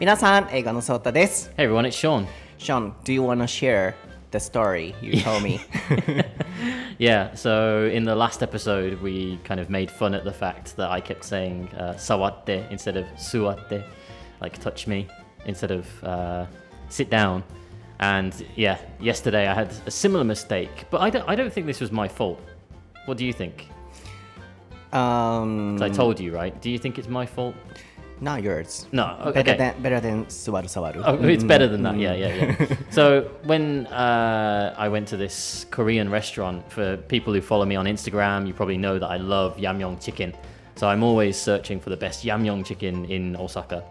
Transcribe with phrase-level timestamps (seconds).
[0.00, 1.50] 皆さん、映画のソータです。
[1.56, 2.26] Hey everyone, it's Sean.
[2.58, 3.94] Sean, do you wanna share
[4.30, 5.60] the story you told me?
[6.98, 10.90] Yeah, so in the last episode, we kind of made fun at the fact that
[10.90, 13.84] I kept saying uh, sawatte instead of suatte,
[14.40, 15.06] like touch me,
[15.46, 16.46] instead of uh,
[16.88, 17.42] sit down.
[18.00, 21.80] And yeah, yesterday I had a similar mistake, but I don't, I don't think this
[21.80, 22.40] was my fault.
[23.06, 23.68] What do you think?
[24.92, 26.58] um, 'Cause I told you, right?
[26.62, 27.54] Do you think it's my fault?
[28.23, 28.85] Not yours.
[28.91, 29.17] No.
[29.25, 29.41] Okay.
[29.41, 31.47] Better than better than Subaru Oh, it's mm-hmm.
[31.47, 31.93] better than that.
[31.93, 32.01] Mm-hmm.
[32.01, 32.75] Yeah, yeah, yeah.
[32.91, 37.87] so when uh, I went to this Korean restaurant, for people who follow me on
[37.87, 40.35] Instagram, you probably know that I love Yamyong chicken.
[40.75, 43.83] So I'm always searching for the best Yamyong chicken in Osaka.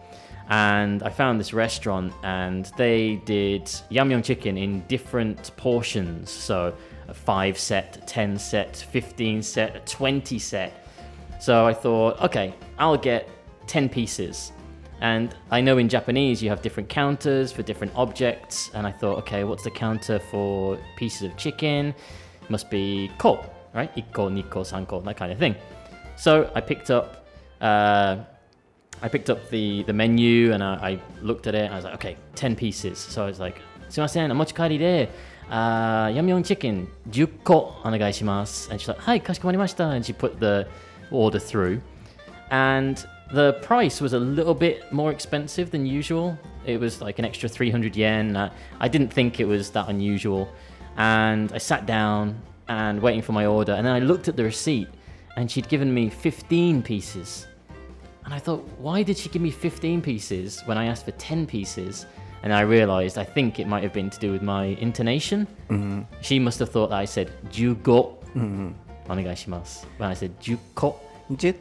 [0.49, 6.31] And I found this restaurant, and they did Yamyong chicken in different portions.
[6.31, 6.73] So
[7.09, 10.87] a five set, ten set, fifteen set, a twenty set.
[11.41, 13.29] So I thought, okay, I'll get
[13.67, 14.53] 10 pieces.
[15.01, 18.71] And I know in Japanese you have different counters for different objects.
[18.75, 21.95] And I thought, okay, what's the counter for pieces of chicken?
[22.49, 23.91] Must be ko, right?
[23.97, 25.55] Ikko, nikko, sanko, that kind of thing.
[26.17, 27.27] So I picked up,
[27.63, 28.19] uh,
[29.01, 31.65] I picked up the, the menu and I, I, looked at it.
[31.65, 32.99] And I was like, okay, 10 pieces.
[32.99, 35.09] So I was like, sumasen, amochikari de,
[35.51, 38.71] uh, yam chicken, 10 ko onegaishimasu.
[38.71, 39.95] And she's like, hi, kashikomari mashita.
[39.95, 40.69] And she put the
[41.11, 41.81] order through.
[42.51, 46.39] And the price was a little bit more expensive than usual.
[46.67, 48.37] It was like an extra 300 yen.
[48.37, 50.49] Uh, I didn't think it was that unusual.
[50.97, 53.73] And I sat down and waiting for my order.
[53.73, 54.89] And then I looked at the receipt
[55.37, 57.47] and she'd given me 15 pieces.
[58.25, 61.47] And I thought, why did she give me 15 pieces when I asked for 10
[61.47, 62.07] pieces?
[62.43, 65.47] And I realized, I think it might have been to do with my intonation.
[66.21, 68.17] She must have thought that I said, jugo.
[69.07, 69.85] Onegaishimasu.
[69.99, 70.97] When I said, juko.
[71.37, 71.55] 10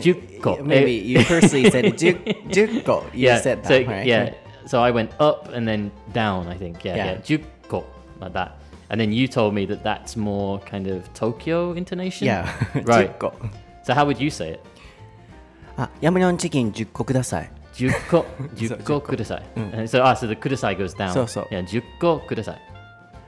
[0.00, 0.62] Duco.
[0.62, 4.06] Maybe you personally said Duke, You yeah, said that, so, right?
[4.06, 4.34] Yeah.
[4.66, 6.84] So I went up and then down, I think.
[6.84, 7.20] Yeah, yeah.
[7.24, 7.80] yeah.
[8.20, 8.58] Like that.
[8.90, 12.26] And then you told me that that's more kind of Tokyo intonation.
[12.26, 12.46] Yeah.
[12.84, 13.12] right.
[13.82, 14.64] So how would you say it?
[15.76, 17.48] Ah, Yamanyang chicken, kudasai.
[17.76, 18.22] Duco,
[19.00, 19.42] kudasai.
[19.56, 19.74] Mm.
[19.74, 21.12] Uh, so, ah, so the kudasai goes down.
[21.12, 21.48] So, so.
[21.50, 22.58] Yeah, Duco kudasai.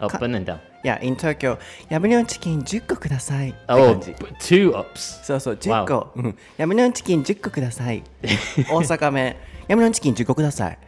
[0.01, 0.61] Up and then down.
[0.87, 1.59] いや、in Tokyo、
[1.89, 3.51] ヤムニョンチキン10個ください。
[3.51, 3.99] って Oh,
[4.39, 5.25] two ups.
[5.25, 5.87] そうそう、10 Wow.
[5.89, 6.13] 個。
[6.15, 8.05] うんヤムニョンチキン10個ください。
[8.71, 9.35] 大阪弁、
[9.67, 10.79] ヤムニョンチキン10個ください。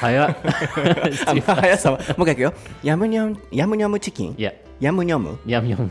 [0.00, 0.34] Haya.
[1.28, 2.54] あ、まあ速さは、もう一回いくよ。
[2.82, 4.54] ヤムニョン、ヤムニョムチキン？yeah.
[4.80, 5.90] ヤムニョム？Yum yum.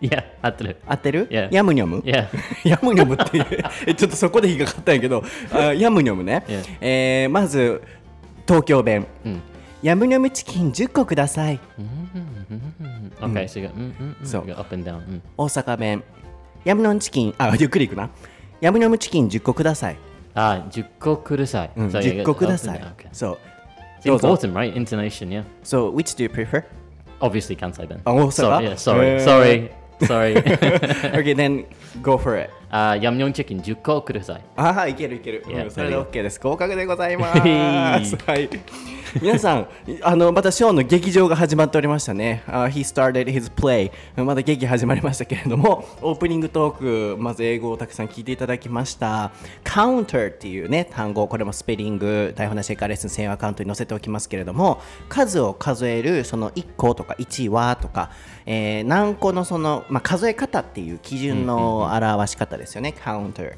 [0.00, 0.76] yeah, 合ってる。
[0.86, 1.48] 合ってる？Yeah.
[1.50, 2.28] ヤムニョム？Yeah.
[2.62, 3.46] ヤムニョムっていう
[3.88, 6.62] えちょっとそこで引っかかったんやけどあヤムニョムね、Yeah.
[6.80, 7.82] えーまず
[8.46, 9.06] 東京弁、
[9.84, 11.60] ヤムニョムチキン10個ください
[13.20, 15.02] Okay, so you got, mm, mm, mm, So- you got up and down.
[15.06, 15.20] Mm.
[15.36, 16.02] 大阪弁
[16.64, 18.08] ヤムニョムチキンあゆっくりいくな
[18.60, 19.96] ヤムニョムチキン10個ください、
[20.34, 21.70] Ah, juko kudasai.
[21.76, 22.80] うん、So you 10 get 個ください.
[23.12, 23.38] そう
[24.02, 24.72] It's important, right?
[24.74, 25.44] Intonation, yeah.
[25.62, 26.64] So which do you prefer?
[27.20, 28.00] Obviously, Kansai then.
[28.04, 29.70] あ大阪 Sorry, yeah, sorry, sorry,
[30.00, 30.34] sorry.
[31.14, 31.64] okay then
[32.02, 34.40] go for it uh, yum yum chicken, juko kudasai.
[34.56, 38.48] ああいけるいける、Yeah, うんそれで OK です合格でございまはいすはい
[39.20, 39.68] 皆さん
[40.02, 43.92] あのまたショーンの劇場が始まっておりましたね、uh, He started his play.
[44.22, 49.32] まだ劇始まりましたけれどもオープニングトークまず英語をたくさん聞いていただきました。
[49.62, 58.10] Counter っていうね単語これもスペリング台本なしエカレッスン専用アカウントに載せておきますけれども数を数えるその1個とか1はとか、
[58.46, 63.56] えー何個のその、まあ、数え方っていう基準の表し方ですよね、Counter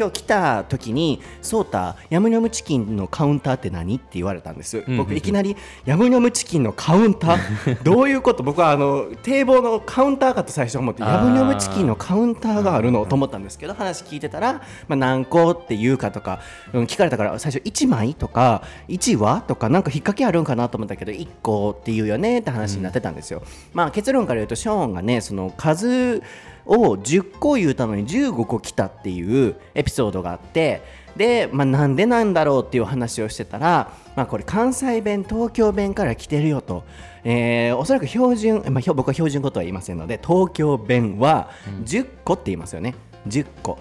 [0.00, 4.82] 今日来た時に「ソータヤムニョムチキンのカウンターって何?」って言われたんです。
[4.96, 7.82] 僕いきなり「ヤムニョムチキンのカウンター？
[7.84, 8.42] どういうこと？
[8.42, 14.54] 僕はあの堤防のカウンターかと最初思ってヤムニョムチキンのカウンターがあるのと思ったんですけど話聞いてたら、
[14.88, 16.40] まあ、何個っていうかとか、
[16.72, 23.42] うん聞かれたから最初1枚とか1話とかなんか引っ掛けあるんかなと思ったけど1個っていうよねって話になってたんですよ、
[23.74, 26.22] まあ結論から言うとショーンがねその数
[26.66, 30.82] を10個言うたのに15個来たっていうエピソードがあって
[31.16, 36.84] で、まあ、なんでなんだろうっていう話をしてたら、まあ、これ関西弁東京弁から来てるよと、
[37.24, 41.50] えーおそらく標準、まあ、僕は標準語とは言いませんので東京弁は
[41.84, 42.94] 10個って言いますよね。
[43.26, 43.78] 10個。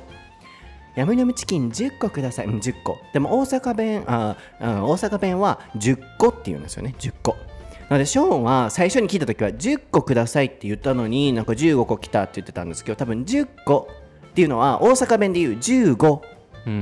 [0.95, 2.97] ヤムニョムチキン10個ください、うん、10個。
[3.13, 6.93] でも大阪弁あ、うん、大阪弁は10個って言うんですよね。
[6.99, 7.37] 10個
[7.89, 13.87] なのでショーンは最初に聞いた時は10個くださいって言ったのになんか15個来たって言ってたんですけど多分10個
[14.29, 16.17] っていうのは大阪弁で言う15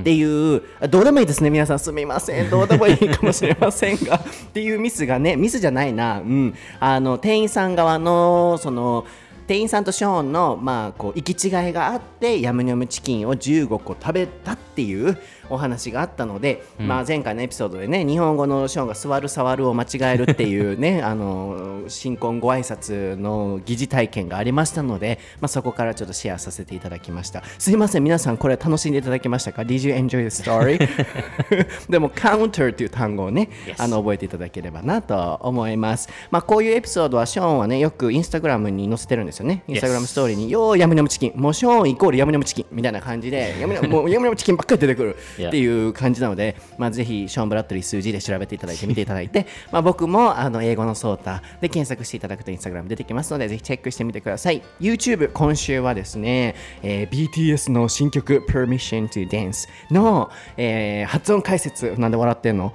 [0.02, 1.80] っていう、あどうでもいいですね皆さん。
[1.80, 2.50] すみません。
[2.50, 4.20] どうでもいいかもしれませんが っ
[4.52, 9.06] ていうミスがねミスじゃないな、うん、あの店員さん側のその
[9.48, 15.18] 店員さんとショーンの、まあ、こう行き違いがあってヤムニョムチキンを15個食べたっていう
[15.50, 27.44] お話があったので、まあ、前回のエピソードでね日本語のショーンが座る触るを間違えるっていうね あの新婚ご挨拶の疑似体験がありましたので、まあ、そこからちょっとシェアさせていただきました。
[27.60, 30.78] すいません皆さんこれ楽しんでいただけましたか？Did you enjoy the story?
[31.90, 39.64] でも counter という単語をね、あの覚えていただければなと思います、まあ、こういうエピソードはショーンはねよくインスタグラムに載せてるんですよね。
[39.68, 42.66] インスタグラムストーリーに「よーヤムヤムチキン」もうショーンイコールヤムヤムチキン。
[42.72, 54.62] みたいな感じでヤムヤムもうヤムヤムチキンばっかり出てくるっていう感じなので、まあ、ぜひショーン・ブラッドリー数字で調べていただいて見ていただいて まあ僕もあの英語のソータで検索していただくとインスタグラム出てきますのでぜひチェックしてみてください。
[54.80, 62.74] YouTube 今週はですね、えー BTS の新曲 Permission to Dance の、えー発音解説なんで笑ってんの？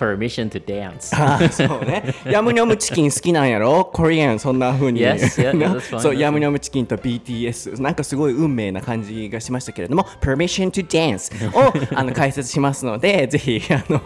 [0.00, 1.10] Permission to dance.
[1.52, 2.14] そうね。
[2.24, 3.84] ヤムニョムチキン好きなんやろ？
[3.84, 5.00] コリアンそんな風に。
[5.02, 7.80] Yes, yeah, そう、ヤムニョムチキンと BTS。
[7.82, 14.00] なんかすごい運命な感じがしましたけれども、Permission to Dance を あの解説しますので、ぜひあの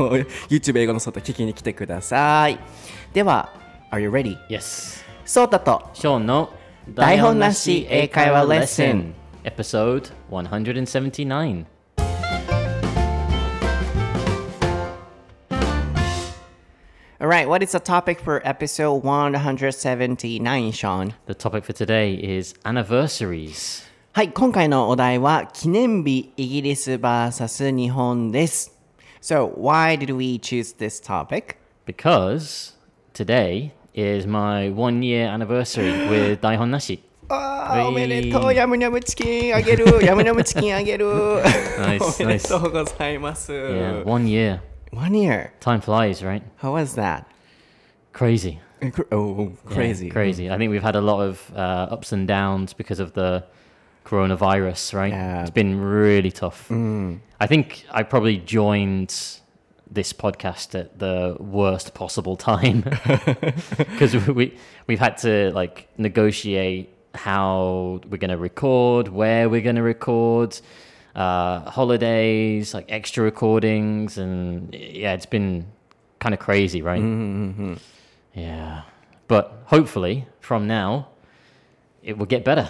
[0.48, 2.58] YouTube 英語の外聞きに来てください。
[3.12, 3.52] では、
[3.92, 4.36] Are you ready?
[4.50, 5.04] Yes.
[5.24, 6.50] ソータと Sean no
[6.88, 9.14] 台本なし英会話レッスン
[9.44, 11.64] Episode 179.
[17.23, 21.13] Alright, what is the topic for episode 179, Sean?
[21.25, 23.83] The topic for today is anniversaries.
[24.13, 28.73] はい、今回のお題は記念日イギリス vs 日本です。
[29.21, 31.57] So, why did we choose this topic?
[31.85, 32.73] Because
[33.13, 36.99] today is my one year anniversary with Daihon Nashi.
[37.27, 41.05] あーはいおめでとう、ヤムニャムチキンあげる、ヤムニャムチキンあげる。
[41.77, 43.51] Nice, おめでとうございます。
[43.51, 44.59] Yeah, one year.
[44.94, 45.52] One year.
[45.60, 46.42] Time flies, right?
[46.56, 47.28] How was that?
[48.12, 48.60] Crazy.
[49.10, 50.08] Oh, Yeah, crazy.
[50.10, 50.50] crazy.
[50.50, 53.44] I think we've had a lot of uh, ups and downs because of the
[54.04, 55.12] coronavirus, right?
[55.12, 55.40] Yeah.
[55.42, 56.70] It's been really tough.
[56.70, 59.14] I think I probably joined
[59.90, 62.80] this podcast at the worst possible time
[63.76, 64.56] because we
[64.86, 70.60] we've had to like negotiate how we're going to record, where we're going to record,
[71.14, 75.66] uh, holidays, like extra recordings, and yeah, it's been
[76.18, 77.78] kind of crazy, right?
[78.34, 78.82] Yeah,
[79.28, 81.08] but hopefully from now
[82.02, 82.68] it will get better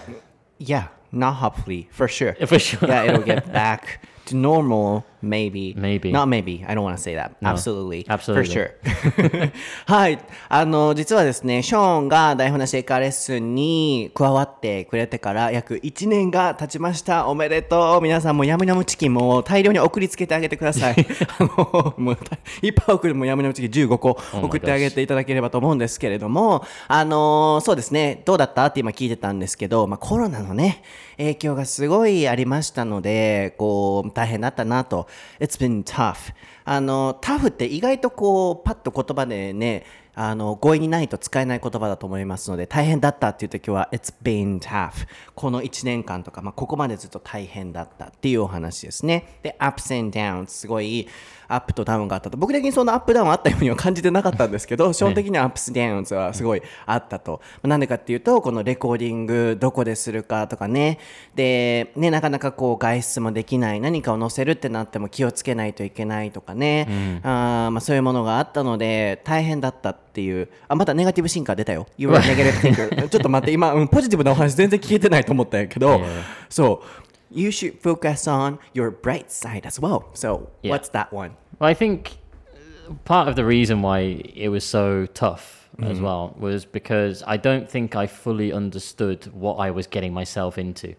[0.58, 2.35] Yeah, not hopefully, for sure.
[2.46, 2.87] for sure.
[2.88, 5.75] yeah, it'll get back to normal, maybe.
[5.76, 6.12] Maybe.
[6.12, 6.65] Not maybe.
[6.67, 7.32] I don't want to say that.
[7.43, 8.05] Absolutely.
[8.09, 8.44] Absolutely.
[8.47, 9.53] For sure.
[9.87, 10.19] はい。
[10.49, 17.26] あの、実はですね、ショーンが台本なし英会話レッスンに加わってくれてから約1年が経ちました。
[17.29, 18.03] おめでとう。
[18.03, 20.94] 皆さんもヤムヤムチキンも大量に送りつけてあげてください。
[21.38, 22.19] あの、もう
[22.62, 28.67] いっぱい送るもうヤムヤムチキン15個送ってあげていただければと思うんですけれども、あの、そうですね、どうだった？
[28.67, 30.82] って今聞いてたんですけど、まあコロナのね、
[31.17, 35.09] 影響がすごいありましたので、こう、大変だったなと。
[35.41, 36.33] It's been tough.
[36.65, 39.85] あの、タフって意外とこう、パッと言葉でね、
[40.17, 45.07] あの、語彙にないと使えない言葉だと思いますので、大変だったっていう時は、It's been tough.
[45.35, 49.39] この1年間とか、まあ、ここまでずっと大変だったっていうお話ですね。
[49.43, 50.47] で、ups and downs。
[50.47, 51.09] すごい、
[51.49, 52.37] アップとダウンがあったと。
[52.37, 57.41] 僕的にそんなアップダウンあったようには感じてなかったんですけど、基本的には ups downs はすごいあったと。
[57.62, 60.99] まあなんでかっていうと、このレコーディングどこでするかとかね。
[61.35, 63.81] で、ね、なかなかこう外出もできない。
[63.81, 66.86] 何かを載せるってなっても気をつけないといけないとかね。
[67.22, 70.48] あーまあそういうものがあったので、大変だったっていう。
[70.69, 71.86] あ、またネガティブシンカー出たよ。
[73.10, 76.01] ちょっと待って、今、うんポジティブなお話全然聞けてないと思ったんやけど.
[76.48, 77.04] そう。
[77.34, 80.08] You should focus on your bright side as well.
[80.14, 80.70] So, Yeah.
[80.70, 81.32] what's that one?
[81.58, 82.17] Well, I think
[82.55, 83.98] uh, part of the reason why
[84.34, 89.56] it was so tough as well was because I don't think I fully understood what
[89.56, 90.94] I was getting myself into.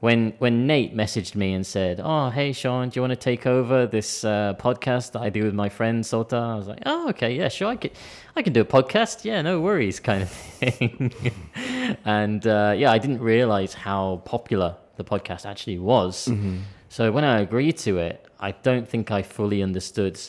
[0.00, 3.46] When when Nate messaged me and said, "Oh, hey Sean, do you want to take
[3.46, 7.10] over this uh, podcast that I do with my friend Sota?" I was like, "Oh,
[7.10, 7.92] okay, yeah, sure, I could,
[8.34, 9.26] I can do a podcast.
[9.26, 11.12] Yeah, no worries, kind of thing."
[12.06, 16.28] and uh, yeah, I didn't realize how popular the podcast actually was.
[16.28, 16.58] Mm-hmm.
[16.88, 20.20] So when I agreed to it, I don't think I fully understood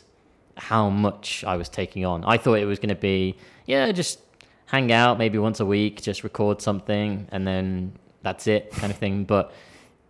[0.55, 2.23] how much I was taking on.
[2.23, 4.19] I thought it was going to be, yeah, just
[4.67, 8.97] hang out maybe once a week, just record something, and then that's it, kind of
[8.97, 9.25] thing.
[9.25, 9.51] But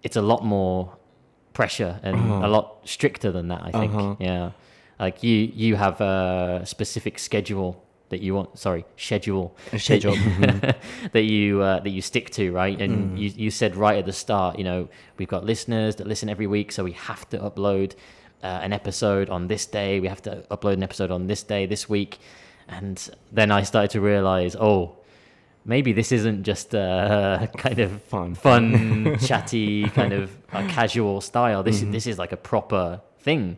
[0.04, 0.96] it's a lot more
[1.54, 2.48] pressure and uh-huh.
[2.48, 3.62] a lot stricter than that.
[3.64, 4.16] I think, uh-huh.
[4.20, 4.52] yeah.
[5.00, 8.58] Like you, you have a specific schedule that you want.
[8.58, 9.56] Sorry, schedule.
[9.78, 10.16] Schedule,
[11.16, 12.80] that you uh, that you stick to, right?
[12.82, 16.30] And you, you said right at the start, you know, we've got listeners that listen
[16.30, 17.94] every week, so we have to upload
[18.44, 20.00] uh, an episode on this day.
[20.00, 22.20] We have to upload an episode on this day, this week.
[22.68, 22.98] And
[23.32, 24.96] then I started to realize, oh,
[25.66, 28.36] maybe this isn't just a kind of Fun.
[28.36, 31.64] fun chatty, kind of a casual style.
[31.64, 33.58] This is this is like a proper thing.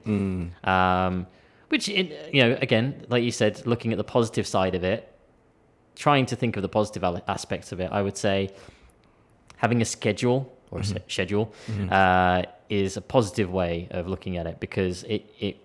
[0.64, 1.28] Um,
[1.70, 5.12] which, in, you know, again, like you said, looking at the positive side of it,
[5.96, 8.50] trying to think of the positive aspects of it, I would say
[9.58, 11.54] having a schedule or a se- schedule
[11.90, 15.58] uh, is a positive way of looking at it because it, it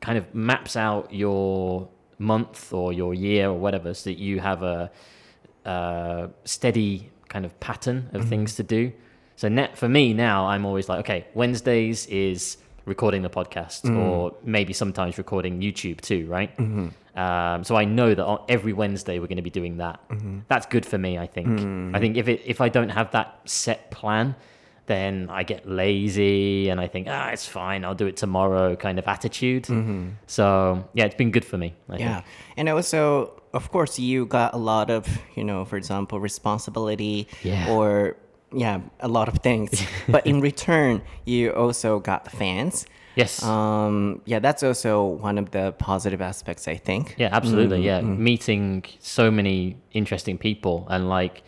[0.00, 4.62] kind of maps out your month or your year or whatever so that you have
[4.62, 4.90] a,
[5.64, 8.92] uh steady kind of pattern of things to do.
[9.36, 13.96] So net for me now, I'm always like, okay, Wednesdays is recording the podcast mm.
[13.96, 16.56] or maybe sometimes recording YouTube too, right?
[16.56, 16.88] Mm-hmm.
[17.18, 20.00] Um, so I know that on every Wednesday we're going to be doing that.
[20.08, 20.40] Mm-hmm.
[20.48, 21.18] That's good for me.
[21.18, 21.48] I think.
[21.48, 21.96] I mm-hmm.
[21.98, 24.34] think if it if I don't have that set plan,
[24.86, 27.84] then I get lazy and I think ah it's fine.
[27.84, 29.66] I'll do it tomorrow kind of attitude.
[30.26, 31.74] So yeah, it's been good for me.
[31.88, 32.14] I Yeah.
[32.14, 32.26] think.
[32.56, 37.70] And also, of course, you got a lot of, you know, for example, responsibility Yeah.
[37.70, 38.16] or,
[38.54, 39.84] yeah, a lot of things.
[40.08, 42.86] but in return, you also got fans.
[43.14, 43.42] Yes.
[43.42, 47.14] Um, yeah, that's also one of the positive aspects, I think.
[47.18, 47.82] Yeah, absolutely.
[47.82, 51.42] Yeah, meeting so many interesting people, and like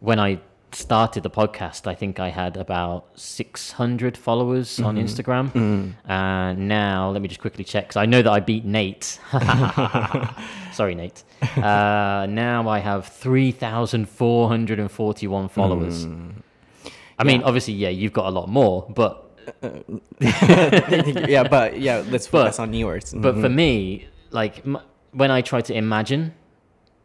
[0.00, 0.40] when I
[0.74, 5.04] started the podcast, I think I had about six hundred followers on mm-hmm.
[5.04, 6.10] Instagram, mm-hmm.
[6.10, 9.18] and now let me just quickly check because I know that I beat Nate.
[10.72, 11.24] Sorry, Nate.
[11.56, 16.06] Uh, now I have three thousand four hundred and forty-one followers.
[16.06, 16.42] Mm.
[17.18, 19.24] I mean, obviously, yeah, you've got a lot more, but
[19.62, 19.80] uh, uh,
[21.28, 23.14] yeah, but yeah, let's But- focus on yours.
[23.16, 23.56] But for mm-hmm.
[23.56, 24.80] me, like m-
[25.12, 26.34] when I try to imagine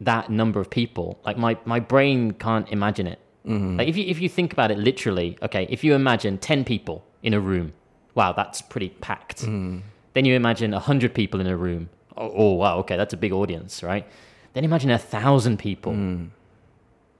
[0.00, 3.20] that number of people, like my, my brain can't imagine it.
[3.46, 3.78] Mm-hmm.
[3.78, 7.04] Like if you if you think about it literally, okay, if you imagine ten people
[7.22, 7.72] in a room,
[8.14, 9.42] wow, that's pretty packed.
[9.42, 9.78] Mm-hmm.
[10.14, 11.88] Then you imagine hundred people in a room.
[12.16, 14.06] Oh, oh wow, okay, that's a big audience, right?
[14.52, 15.92] Then imagine a thousand people.
[15.92, 16.26] Mm-hmm.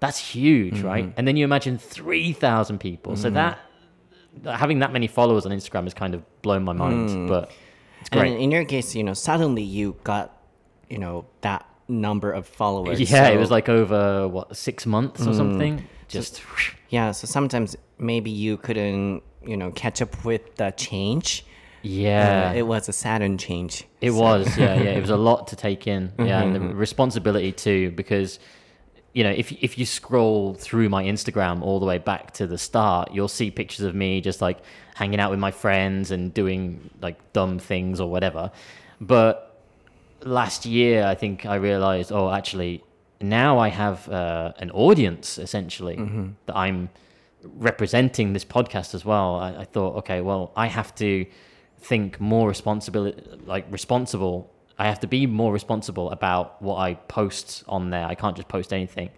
[0.00, 1.12] That's huge, right?
[1.17, 3.17] And then you imagine three thousand people.
[3.17, 3.59] So that
[4.45, 7.11] having that many followers on Instagram has kind of blown my mind.
[7.11, 7.29] Mm.
[7.29, 7.50] But
[8.00, 8.33] it's great.
[8.33, 10.37] And in your case, you know, suddenly you got,
[10.89, 13.00] you know, that number of followers.
[13.11, 15.37] Yeah, it was like over what six months or mm.
[15.37, 15.85] something.
[16.11, 16.43] Just
[16.90, 21.45] Yeah, so sometimes maybe you couldn't, you know, catch up with the change.
[21.83, 23.85] yeah, Uh, it was a sudden change.
[24.00, 24.59] it was.
[24.59, 26.12] Yeah, yeah, it was a lot to take in.
[26.19, 28.38] Yeah, and the responsibility too, because
[29.12, 32.59] you know, if if you scroll through my Instagram all the way back to the
[32.59, 34.59] start, you'll see pictures of me just like
[34.95, 38.50] hanging out with my friends and doing like dumb things or whatever.
[39.00, 39.33] But
[40.23, 42.85] last year, I think I realized, oh, actually,
[43.21, 45.97] now I have uh, an audience essentially
[46.47, 46.89] that I'm
[47.43, 49.37] representing this podcast as well.
[49.37, 51.27] I, I thought, okay, well, I have to
[51.81, 54.53] think more responsibility, like responsible.
[54.79, 58.07] I have to be more responsible about what I post on there.
[58.07, 59.11] I can't just post anything.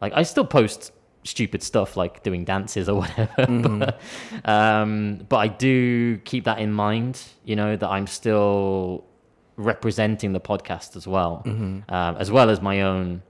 [0.00, 0.92] Like I still post
[1.24, 4.00] stupid stuff like doing dances or whatever, but,
[4.48, 7.22] um, but I do keep that in mind.
[7.44, 9.04] You know that I'm still
[9.56, 13.22] representing the podcast as well, um, as well as my own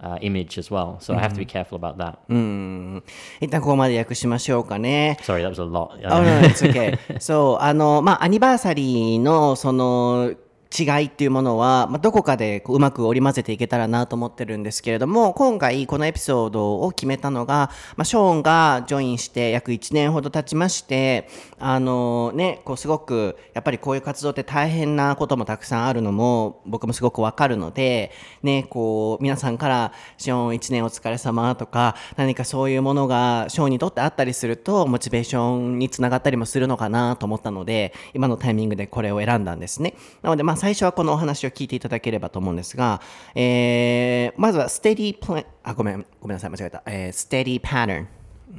[0.00, 0.98] uh, image as well.
[1.00, 2.18] So I have to be careful about that.
[2.28, 3.02] うん。
[3.40, 5.18] 一旦ここまで訳しましょうかね。
[5.22, 5.96] Sorry, that was a lot.
[6.06, 6.98] Oh, no, it's okay.
[7.20, 10.32] そう、あの、まあ、アニバーサリーの、その、
[10.76, 39.94] 違いっていうものは、まあ、どこかでこううまく織り交ぜていけたらなと思ってるんですけれども、今回このエピソードを決めたのが、まあ、ショーンがジョインして約1年ほど経ちまして、あのね、こうすごく、やっぱりこういう活動って大変なこともたくさんあるのも、僕もすごくわかるので、ね、こう、皆さんから、ショーン1年お疲れ様とか、何かそういうものがショーンにとってあったりすると、モチベーションにつながったりもするのかなと思ったので、今のタイミングでこれを選んだんですね。
[40.22, 43.00] なので、まあ最初はこのお話を聞いていただければと思うんですが、
[43.34, 46.82] えー、まずはステディプラン、あ、ごめん、ごめんなさい、間違えた。
[46.86, 48.08] えー、ステディパターン。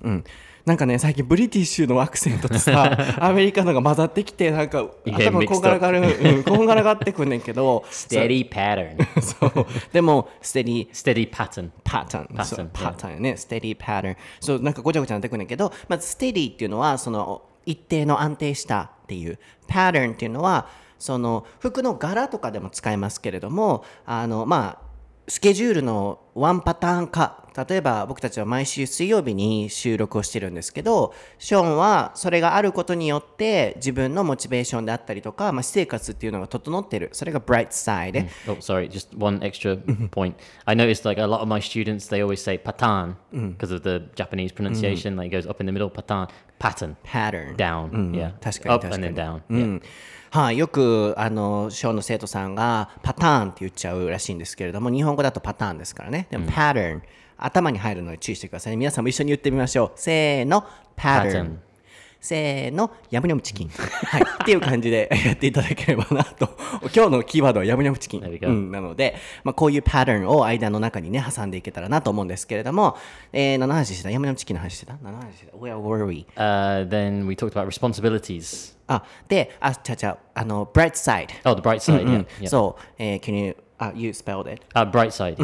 [0.03, 0.23] うん。
[0.67, 8.97] なんかね、最近ブリティッシュのアクセントとさ、 アメリカのが混ざってきて、なんか頭こんがらがる、うん、こんがらがってくんねんけど、Steady pattern.
[9.21, 9.65] そう。
[9.93, 11.69] でも、ステディ Steady pattern.
[11.85, 12.25] パターン。
[12.35, 12.69] Pattern そう yeah.
[12.73, 13.37] パターンね。
[13.37, 14.17] ステディパターン。
[14.41, 19.39] そう、なんかごちゃごちゃなってくるんだけど、まずステディっていうのは、その、一定の安定したっていう。
[19.69, 20.67] パターンっていうのは、
[20.99, 24.87] その、服の柄とかでも使えますけれども、あの、まあ、
[25.29, 27.43] スケジュールのワンパターン化。
[27.67, 37.09] 例えば僕たちは毎週水曜日に収録をしてるんですけど、ショーンはそれがあることによって自分のモチベーションであったりとか、まあ、私生活っていうのが整ってる。
[37.13, 38.27] それが bright side。
[38.47, 39.75] Oh, sorry, just one extra
[40.11, 40.35] point.
[40.65, 44.03] I noticed like a lot of my students they always say patan because of the
[44.15, 45.17] Japanese pronunciation.
[45.17, 46.27] Like it goes up in the middle, patan,
[46.59, 47.55] pattern, pattern。
[47.57, 48.33] down, yeah,
[48.71, 49.41] up and に then down.
[49.49, 49.81] う Yeah.
[50.39, 56.27] んはい、よくあのショーの生徒さんがパターンって言っちゃうらしいんですけれども日本語だとパターンですからね。
[56.29, 57.03] でも、パターン
[57.37, 58.77] 頭に入るので注意してくださいね。
[58.77, 59.91] 皆さんも一緒に言ってみましょう。
[59.95, 60.65] せーの。
[60.97, 61.66] pattern Pattern
[62.27, 63.69] せーのヤムニャムチキン。
[63.69, 64.21] はい。
[64.43, 66.49] っていう感じでやっていただければなと。
[66.93, 72.97] 今日のキーワードはヤムニャムチキン、うん、なので、まあ、こういうパターンを間の中にね挟んでいけたらなと思うんですけれども、
[73.31, 74.11] えー、何の話してた？
[74.11, 74.97] ヤムニャムチキンの話してた？
[75.01, 76.25] 何の話してた？Where were we?
[76.35, 78.75] Uh, then we talked about responsibilities.
[78.87, 82.05] あであちゃちゃあの bright side Oh, the bright side.
[82.05, 82.25] Yeah.
[82.41, 82.47] yeah.
[82.49, 85.35] そう、えー、can you あ you spelled it uh, bright side.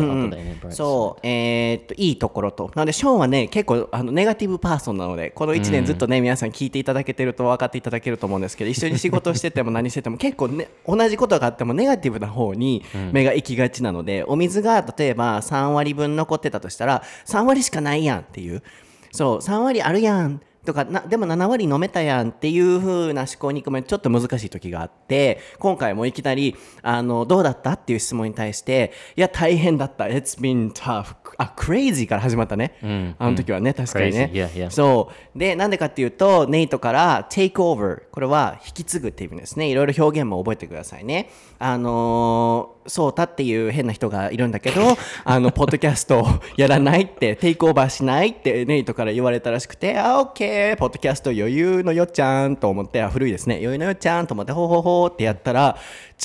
[0.72, 2.72] そう、えーっと、いいところと。
[2.75, 18.63] なので、ショーンはね、結構、あの、ネガティブパーソンなので、この1年ずっとね、皆さん聞いていただけてると分かっていただけると思うんですけど、一緒に仕事をしてても何してても、結構ね、同じことがあっても、ネガティブな方に目が行きがちなので、お水が、例えば3割分残ってたとしたら、3割しかないやんっていう。
[19.12, 20.42] そう、3割あるやん。
[20.65, 27.74] とかなでも7割飲めたやんっていう風な思考に行くまでちょっと難しい時があって今回もいきなりあのどうだった？
[27.74, 30.05] っていう質問に対していや大変だった。
[30.05, 31.15] It's been tough.
[31.38, 32.78] あ crazy から始まったね、
[33.20, 34.30] あの時はね確かにね。
[34.34, 34.70] Yeah, yeah.
[34.70, 35.40] そう。
[35.40, 39.68] でなんでかっていうとネイトから take over これは引き継ぐっていう意味ですね。
[39.68, 41.30] いろいろ表現も覚えてくださいね。
[41.60, 44.82] あのーそうたっていう変な人がいるんだけど
[45.24, 53.56] あのポッドキャストをやらないってテイクオーバーしないってネイトから言われたらしくてあオッケーポッドキャスト余裕のよっちゃんと思ってあ古いですね。
[53.56, 55.78] 余裕のよっちゃんと思ってほうほうほうってやったら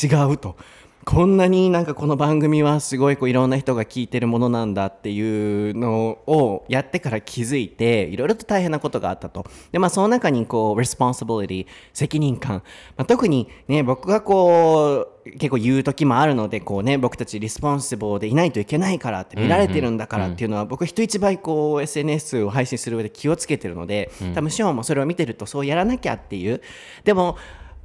[0.03, 0.57] 違うと。
[1.09, 9.47] こんなになんかこの番組はすごいこういろんな人が聞いてるものなんだっていうのをやってから気づいていろいろと大変なことがあったと。
[9.73, 12.57] でまあその中にこう responsibility 責任感、
[12.99, 26.61] まあ、特にね僕がこう結構言う時もあるのでこうね僕たちリスポンシブルでいないといけないからって見られてるんだからっていうのは僕人一倍こう SNS を配信する上で気をつけてるので多分シオンもそれを見てるとそうやらなきゃっていう。
[27.05, 27.39] でも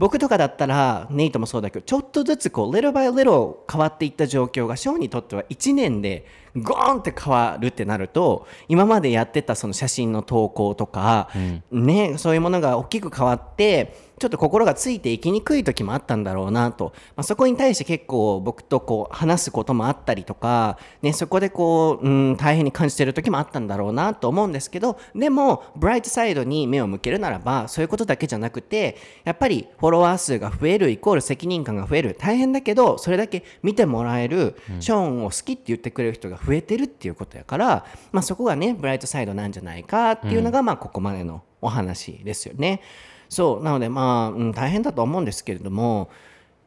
[0.04, 11.30] 僕とかだったらネイトもそうだけどちょっとずつこう little by little 変わっていった状況がショーにとっては1年でゴーンって変わるってなると今までやってたその写真の投稿とか、
[11.72, 32.16] ねそういうものが大きく変わってちょっと心がついていきにくい時もあったんだろうなと、まあ、そこに対して結構僕とこう話すこともあったりとか、ね、そこでこう、うん、大変に感じてる時もあったんだろうなと思うんですけどでもブライトサイドに目を向けるならばそういうことだけじゃなくてやっぱりフォロワー数が増えるイコール責任感が増える。
[32.18, 42.82] 大変だけどそれだけ見てもらえる、ショーンを好きって言ってくれる人が増えてるっていうことやから、まあ、そこがねブライトサイドなんじゃないかっていうのが、まあここまでのお話ですよね。
[43.30, 46.10] そうなのでまあ、うん、大変だと思うんですけれども、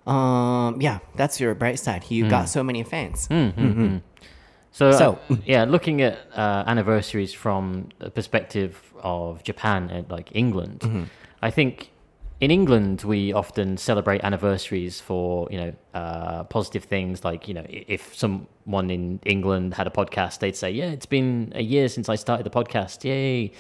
[0.07, 2.03] um, yeah, that's your bright side.
[2.13, 3.29] You got so many fans.
[4.73, 10.31] So, uh, So- yeah, looking at uh, anniversaries from the perspective of Japan and like
[10.35, 11.09] England,
[11.41, 11.91] I think
[12.41, 17.25] in England we often celebrate anniversaries for you know uh, positive things.
[17.25, 21.53] Like you know, if someone in England had a podcast, they'd say, "Yeah, it's been
[21.55, 23.05] a year since I started the podcast.
[23.05, 23.53] Yay!"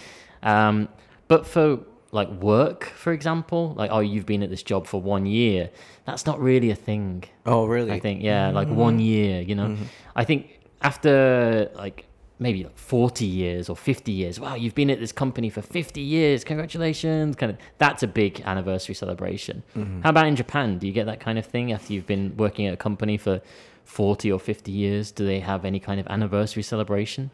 [0.42, 0.88] Um,
[1.28, 1.80] but for
[2.12, 5.70] like work, for example, like oh, you've been at this job for one year.
[6.04, 7.24] That's not really a thing.
[7.46, 7.92] Oh, really?
[7.92, 9.40] I think yeah, like one year.
[9.40, 9.76] You know,
[10.14, 12.06] I think after like
[12.39, 14.39] maybe like forty years or fifty years.
[14.39, 16.43] Wow, you've been at this company for fifty years.
[16.43, 17.35] Congratulations!
[17.35, 19.63] Kind of that's a big anniversary celebration.
[20.03, 20.77] How about in Japan?
[20.79, 23.41] Do you get that kind of thing after you've been working at a company for
[23.83, 25.11] forty or fifty years?
[25.11, 27.29] Do they have any kind of anniversary celebration?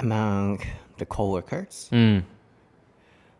[0.00, 0.58] Among
[0.98, 1.88] the coworkers?
[1.92, 2.24] うん。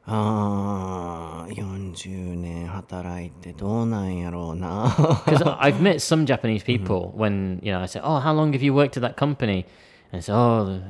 [0.05, 4.89] ああ、40年働いてどうなんやろうな。
[5.25, 8.63] Because I've met some Japanese people when you know I say, "Oh, how long have
[8.63, 9.65] you worked at that company?"
[10.12, 10.82] And it's oh,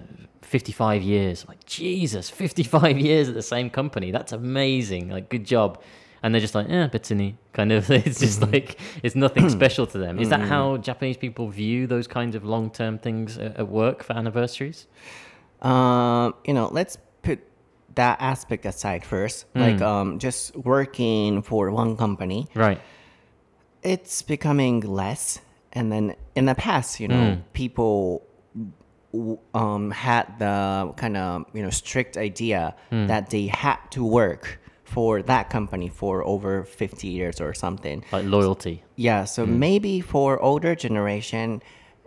[0.42, 1.44] 55 years.
[1.44, 4.12] I'm like Jesus, 55 years at the same company.
[4.12, 5.10] That's amazing.
[5.10, 5.82] Like good job.
[6.24, 7.36] And they're just like, yeah, bitsuni.
[7.54, 7.90] Kind of.
[7.92, 10.20] It's just like it's nothing special to them.
[10.20, 14.88] Is that how Japanese people view those kinds of long-term things at, work for anniversaries?
[15.62, 17.40] um, you know, let's put
[17.96, 19.46] that aspect aside first.
[19.56, 22.80] Like um, just working for one company, Right.
[23.84, 25.40] it's becoming less.
[25.74, 28.27] And then in the past, you know, people w-
[29.54, 33.08] um, had the kind of you know strict idea hmm.
[33.08, 38.04] that they had to work for that company for over 50 years or something.
[38.12, 38.84] Like loyalty.
[38.96, 39.60] Yeah, so hmm.
[39.60, 41.62] maybe for older generation,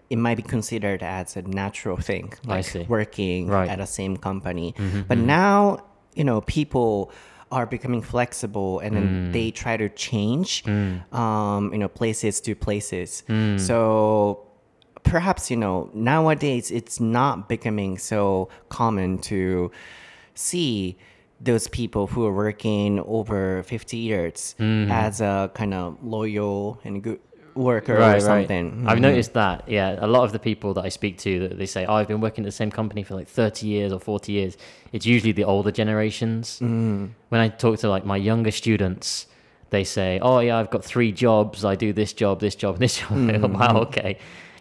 [0.08, 2.84] it might be considered as a natural thing, like see.
[2.88, 3.68] working Right.
[3.68, 4.72] at the same company.
[4.72, 5.00] Mm-hmm, mm-hmm.
[5.08, 5.84] But now,
[6.14, 7.12] you know, people
[7.52, 9.32] are becoming flexible and then hmm.
[9.32, 10.66] they try to change,
[11.12, 13.24] um, you know, places to places.
[13.58, 14.49] So
[15.02, 19.70] perhaps you know nowadays it's not becoming so common to
[20.34, 20.96] see
[21.40, 27.18] those people who are working over 50 years as a kind of loyal and good
[27.54, 28.22] worker or right, right.
[28.22, 28.84] something.
[28.86, 29.68] I've noticed that.
[29.68, 32.08] Yeah, a lot of the people that I speak to, that they say, "Oh, I've
[32.08, 34.56] been working at the same company for like 30 years or 40 years."
[34.92, 36.60] It's usually the older generations.
[36.60, 37.10] Mm.
[37.28, 39.26] When I talk to like my younger students,
[39.70, 41.64] they say, "Oh, yeah, I've got three jobs.
[41.64, 43.58] I do this job, this job, this job." Mm.
[43.58, 44.18] wow, okay.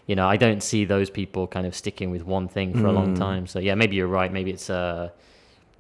[0.10, 2.92] You know, I don't see those people kind of sticking with one thing for a
[3.00, 3.20] long Mm.
[3.28, 3.44] time.
[3.52, 4.32] So yeah, maybe you're right.
[4.38, 5.14] Maybe it's a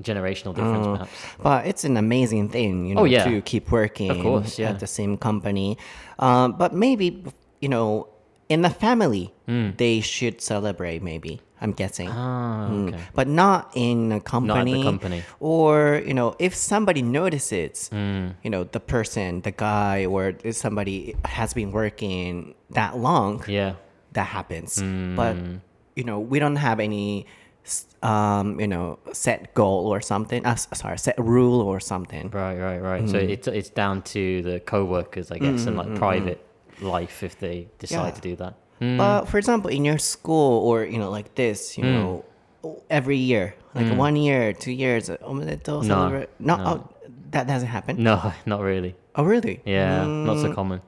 [0.10, 0.92] generational difference, Oh.
[0.94, 1.12] perhaps.
[1.48, 3.24] But it's an amazing thing, you know, Oh, yeah.
[3.26, 4.70] to keep working course, yeah.
[4.70, 5.70] at the same company.
[6.20, 7.24] Um, but maybe,
[7.60, 8.08] you know,
[8.54, 9.26] in the family,
[9.82, 11.02] they should celebrate.
[11.04, 12.10] Maybe I'm guessing.
[12.10, 12.18] Hmm.
[12.18, 12.96] Ah, Mm.
[13.20, 14.74] But not in a company.
[14.74, 15.20] Not the company.
[15.42, 18.28] Or, you know, if somebody notices, Hmm.
[18.44, 23.74] you know, the person, the guy, or somebody has been working that long, Yeah.
[24.14, 24.80] That happens.
[24.82, 25.16] Hmm.
[25.16, 25.38] But,
[25.96, 27.26] you know, we don't have any,
[28.02, 30.46] um, you know, set goal or something.
[30.46, 32.30] Uh, sorry, set rule or something.
[32.32, 33.08] Right, right, right.
[33.10, 33.30] So Mm.
[33.30, 36.40] it's it's down to the co-workers, I guess, and like private
[36.82, 38.12] life if they decide Yeah.
[38.12, 38.54] to do that.
[38.82, 38.98] Mm.
[38.98, 42.24] But for example, in your school or you know like this, you know,
[42.90, 45.88] every year, like one year, two years, omedetou Mm.
[45.88, 46.30] No, celebrate.
[46.40, 46.64] No, no.
[46.66, 46.90] Oh,
[47.32, 48.02] that doesn't happen.
[48.02, 48.96] No, not really.
[49.16, 49.60] Oh, really?
[49.66, 50.80] Yeah, not so Mm, common.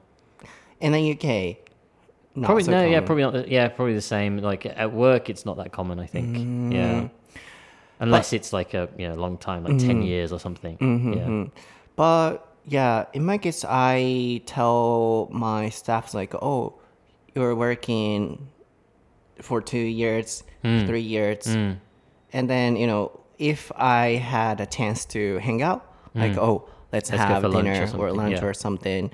[0.80, 1.58] In the UK,
[2.34, 3.48] not Probably so no, yeah, probably not.
[3.48, 4.38] Yeah, probably the same.
[4.38, 5.98] Like at work, it's not that common.
[5.98, 6.36] I think.
[6.36, 6.72] Mm.
[6.72, 7.08] Yeah,
[8.00, 9.86] unless it's like a you know long time, like Mm-hmm.
[9.86, 10.76] ten years or something.
[11.14, 11.50] Yeah.
[11.96, 16.74] But yeah, in my case, I tell my staff like, oh,
[17.34, 18.48] you're working
[19.40, 20.86] for two years, Hmm.
[20.86, 26.36] three years, and then you know, if I had a chance to hang out, like,
[26.38, 27.10] oh, let's.
[27.10, 28.44] Let's have lunch or dinner or, lunch yeah.
[28.44, 29.10] or something.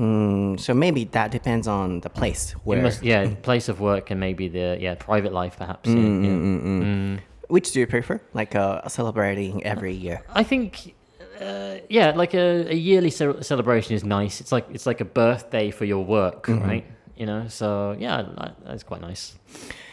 [0.00, 2.82] Hmm, so maybe that depends on the place where.
[2.82, 5.88] must, yeah, place of work and maybe the yeah private life perhaps.
[5.88, 6.86] yeah, Mm, yeah.
[6.86, 7.20] Mm.
[7.48, 8.18] Which do you prefer?
[8.32, 10.22] Like uh, celebrating every year?
[10.32, 10.94] I think,
[11.40, 14.40] uh, yeah, like a, a yearly ce- celebration is nice.
[14.40, 16.64] It's like it's like a birthday for your work, Mm-hmm.
[16.70, 16.84] right?
[17.16, 19.34] You know, so yeah, that, that's quite nice.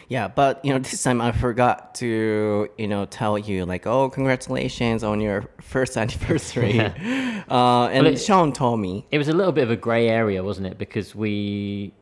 [0.08, 4.10] Yeah, but you know, this time I forgot to you know tell you like, oh,
[4.10, 6.80] congratulations on your first anniversary.
[7.50, 9.06] uh, and it- Sean told me.
[9.10, 10.78] It was a little bit of a grey area, wasn't it?
[10.78, 11.92] Because we,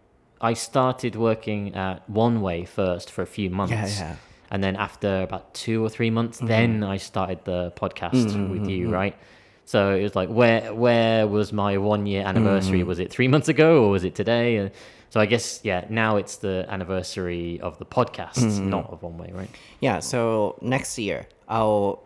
[0.41, 3.73] I started working at One Way first for a few months.
[3.73, 4.17] Yeah, yeah.
[4.49, 6.47] And then after about two or three months, mm-hmm.
[6.47, 8.95] then I started the podcast mm-hmm, with you, mm-hmm.
[8.95, 9.17] right?
[9.65, 12.83] So it was like, where where was my one year anniversary?
[12.83, 12.87] Mm.
[12.87, 14.71] Was it three months ago or was it today?
[15.16, 19.18] Uh, so I guess yeah, now it's the anniversary of the podcast, not of One
[19.18, 19.50] Way, right?
[19.82, 22.00] Yeah, so next year I'll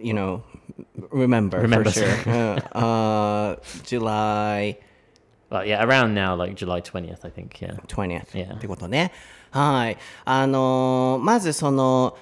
[0.00, 0.42] you know
[1.10, 1.90] remember, Remember.
[1.90, 2.58] for sure.
[2.74, 4.78] uh, uh, July
[5.48, 7.60] But yeah, around now, like July twentieth, I think.
[7.60, 7.74] Yeah.
[7.88, 9.10] 20th Yeah.ってことね。
[9.50, 9.98] はい。
[10.24, 12.16] あのーまずその、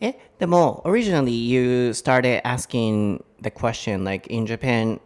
[0.00, 5.00] え、でも、originally you started asking the question like in Japan,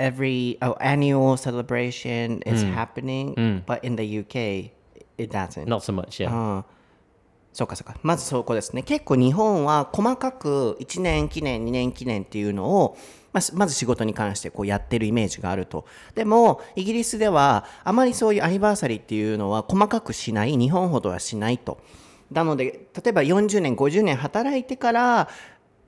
[0.00, 4.72] every oh, annual celebration is happening, but in the UK,
[5.18, 5.66] it doesn't.
[5.66, 6.30] Not so much, yeah.
[6.30, 6.80] ああ
[7.52, 7.96] そうかそうか。
[8.02, 8.82] まずそこですね。
[8.82, 12.96] 結構日本は細かく1年記念、2年記念っていうのを、
[13.32, 15.84] ままず仕事に関してこうやってるイメージがあると。
[16.14, 21.78] でも、イギリスではあまりそういうアニバーサリーっていうのは細かくしない、日本ほどはしないと。
[22.30, 25.28] なので、例えば40年、50年働いてから、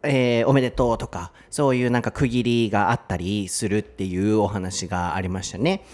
[0.04, 5.84] えーおめでとうとか、そういうなんか区切りがあったりするっていうお話がありましたね。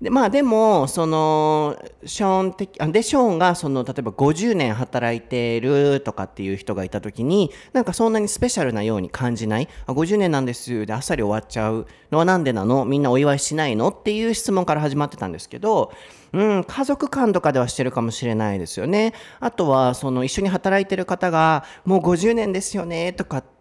[0.00, 9.68] でまあでもそのショーン的でショーンがその例えば50年働いてるとかっていう人がいた時になんかそんなにスペシャルなように感じない？
[9.86, 11.88] あ50年なんですであっさり終わっちゃう。
[12.12, 12.84] のはなんでなの？
[12.84, 13.88] みんなお祝いしないの？
[13.88, 15.92] っていう質問から始まってたんですけど
[16.32, 19.14] うん、家族間とかではしてるかもしれないですよね。
[19.40, 23.12] あとはその一緒に働いてる方がもう50年ですよね？
[23.14, 23.57] とかって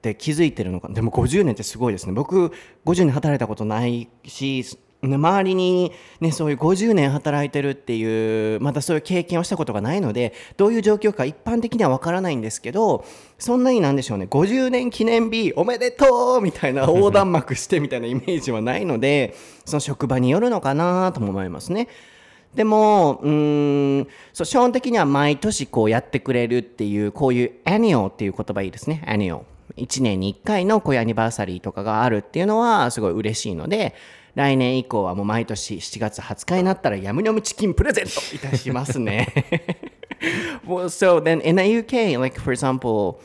[0.00, 2.52] って気づいてるのかでも50年ってすごいですね僕
[2.86, 4.64] 50年働いたことないし
[5.02, 13.04] 周りに、ね、そういう50年働いてるっていうまたそういう経験をしたことがないのでどういう状況か一般的には分からないんですけど
[13.38, 19.34] そんなになんでしょうね50年記念日おめでとうみたいな 横断幕してみたいなイメージはないので
[19.64, 21.88] その職場によるのかなとも思いますね。
[22.54, 29.04] でも、うん、そう、基本的には毎年こうやってくれるっていう、こういう annual っていう言葉いいですね。
[29.06, 29.42] annual。
[29.76, 33.94] 1年に1回のこういうアニバーサリーとかがあるっていうのはすごい嬉しいので、
[34.34, 39.26] 来年以降はもう毎年7月20日になったらヤムニョムチキンプレゼントいたしますね。
[40.66, 43.20] well, so then in the UK, like for example,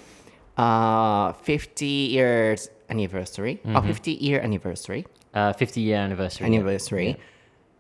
[0.58, 6.48] uh, 50 years anniversary, a 50 year anniversary, Uh, 50 year anniversary.
[6.50, 6.58] yeah.
[6.58, 7.18] anniversary,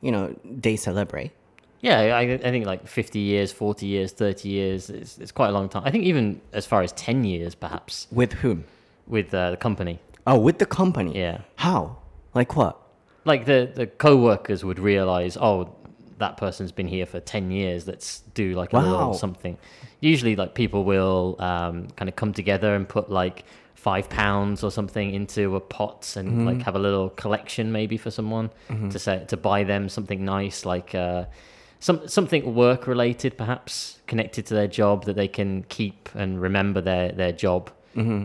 [0.01, 1.31] you know, they celebrate.
[1.81, 5.51] Yeah, I, I think like 50 years, 40 years, 30 years, it's, it's quite a
[5.51, 5.83] long time.
[5.85, 8.63] I think even as far as 10 years, perhaps, With whom?
[9.07, 9.99] with uh, the company.
[10.25, 11.17] Oh, with the company.
[11.17, 11.41] Yeah.
[11.57, 11.97] How?
[12.33, 12.81] Like what?
[13.25, 15.75] like the the co-workers would realize, oh,
[16.19, 17.87] that person's been here for ten years.
[17.87, 18.81] Let's do like a Wow.
[18.91, 19.57] little something.
[19.99, 23.43] Usually, like people will um, kind of come together and put like
[23.75, 28.09] five pounds or something into a pot and like have a little collection maybe for
[28.09, 28.49] someone
[28.89, 31.25] to say to buy them something nice like uh,
[31.84, 36.80] some something work related perhaps connected to their job that they can keep and remember
[36.82, 37.70] their their job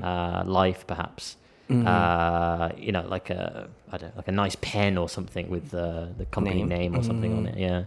[0.03, 1.37] uh, life perhaps
[1.69, 6.09] uh, you know like a I don't like a nice pen or something with the
[6.17, 6.91] the company Name.
[6.91, 7.85] name, or something on it yeah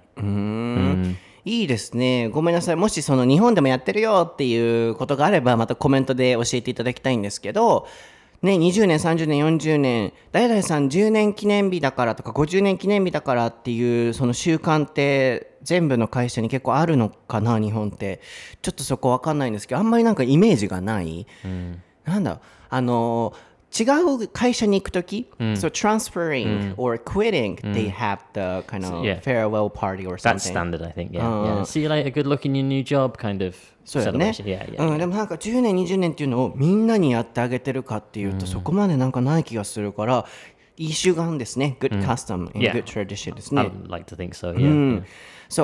[1.45, 2.29] いいですね。
[2.29, 2.77] ごめんなさい。
[2.77, 7.87] もしその日本でもやってるよっていうことがあれば、またコメントで教えていただきたいんですけど、
[8.44, 18.20] ね、20年、30年、40年、誰々さん10年記念日だからとか50年記念日だからっていうその習慣って全部の会社に結構あるのかな、日本って。
[18.62, 21.26] ちょっとそこわかんないんですけど、あんまりなんかイメージがない。
[22.06, 23.34] なんだあの
[23.80, 23.84] 違
[24.24, 29.20] う会社に行くとき、so transferring or quitting, they have the kind of Yeah.
[29.22, 30.34] farewell party or something.
[30.34, 31.64] that's standard I think yeah, yeah.
[31.64, 34.34] see you later good luck in your new job kind of そうだよね
[34.78, 40.26] うん、でもなんか10年20年っていうのをみんなにやってあげてるかっていうと、そこまでなんかない気がするから
[40.78, 41.78] いい習慣ですね。
[41.80, 45.04] Good custom and good tradition ですね、I'd like to think so yeah,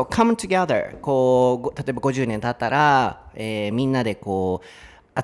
[0.02, 1.00] う、come together.
[1.00, 4.68] こうご例えば50年経ったら、えーみんなでこう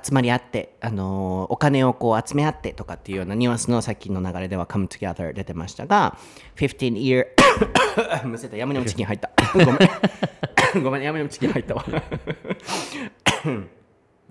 [0.04, 6.18] 集まり合って、あのーお金をこう集め合ってとかっていうようなニュアンスのさっきの流れでは come together 出てましたが
[6.56, 7.26] 15 year
[8.26, 8.56] むせた。
[8.56, 9.30] ヤムニャムチキン入った。
[9.52, 9.78] ごめん
[10.82, 11.84] ごめんヤムニャムチキン入ったわ。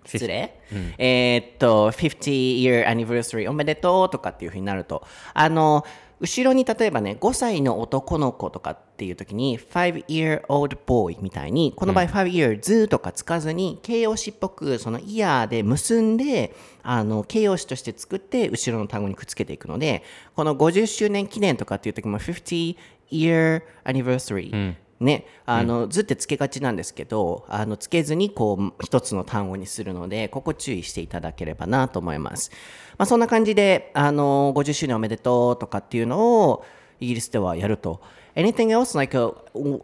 [0.06, 0.62] 失礼、
[1.00, 5.04] えーっと50 year anniversary おめでとうとかっていうふうになると
[5.34, 5.84] あの
[6.20, 20.04] 後ろに例えばね5歳の男の子とかっていう時に5 year old boy みたいにこの場合5 years とかつかずに形容詞っぽくそのイヤーで結んであの形容詞として作って後ろの単語にくっつけていくので
[20.36, 22.78] この50周年記念とかっていう時も50
[23.12, 32.50] year anniversary、ね、あの、ずってつけがちなんですけど、あの、つけずに、こう、一つの単語にするので、ここ注意していただければなと思います。
[32.98, 36.64] まあ、そんな感じで、あの、50周年おめでとうとかっていうのを、
[37.02, 38.00] イギリスではやると。
[38.38, 39.34] Anything else, like, uh,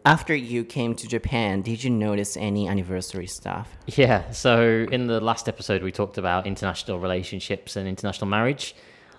[0.04, 3.66] after you came to Japan, did you notice any anniversary stuff?
[3.88, 8.76] Yeah, so in the last episode, we talked about international relationships and international marriage.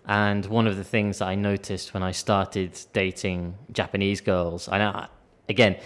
[0.06, 4.78] And one of the things that I noticed when I started dating Japanese girls, I
[4.78, 5.06] know,
[5.48, 5.76] again,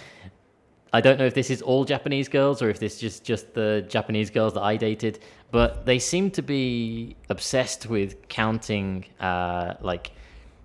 [0.92, 3.54] I don't know if this is all Japanese girls or if this is just, just
[3.54, 5.18] the Japanese girls that I dated,
[5.50, 10.12] but they seem to be obsessed with counting uh, like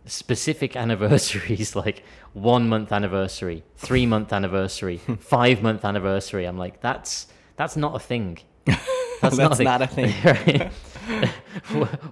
[0.06, 6.45] specific anniversaries, like one month anniversary, three month anniversary, five month anniversary.
[6.45, 7.27] I'm like, that's
[7.58, 8.39] that's not a thing.
[8.65, 10.13] That's, That's not a thing.
[10.23, 10.71] right?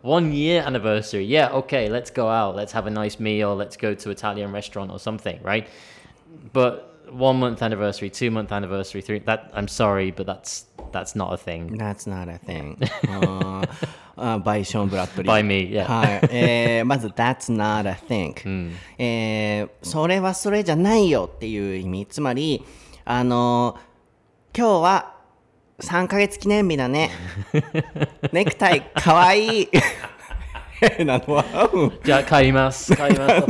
[0.03, 1.25] One year anniversary.
[1.25, 2.55] Yeah, okay, let's go out.
[2.55, 3.55] Let's have a nice meal.
[3.55, 5.67] Let's go to Italian restaurant or something, right?
[6.53, 11.33] But one month anniversary, two month anniversary, three that I'm sorry, but that's that's not
[11.33, 11.77] a thing.
[11.77, 12.77] That's not a thing.
[13.07, 13.69] あー
[14.15, 15.31] あーバイション・ブラッドリー。
[15.31, 15.85] By me, yeah.
[15.85, 16.19] はい。
[16.31, 22.05] えーまず、That's not a thing、えーそれはそれじゃないよっていう意味。
[22.07, 22.63] つまり、
[23.05, 23.89] あのー
[24.57, 25.15] 今日は
[25.79, 27.11] 3ヶ月記念日だね。
[28.33, 29.69] ネクタイかわいい。
[30.97, 31.45] 変なのは。
[31.73, 32.95] うんじゃあ帰ります。
[32.95, 33.45] 帰ります。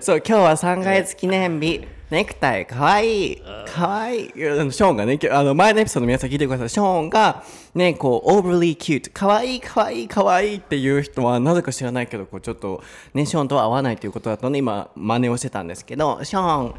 [0.00, 1.86] そう、今日は3ヶ月記念日。
[2.08, 3.42] ネクタイかわいい。
[3.66, 4.28] かわいい。
[4.28, 6.68] ショーンがね、きあの前のエピソード皆さん聞いてください。
[6.68, 7.42] ショーンが
[7.74, 9.10] ね、こう、overly cute。
[9.12, 12.80] かわいい、かわいい、かわいいっていう人は、なぜか知らないけど、こう、ちょっと、
[13.12, 16.74] ね、ショーンとは合わないということだったので、今、真似をしてたんですけど、ショーン、